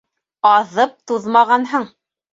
Аҙып-туҙмағанһың. 0.51 1.87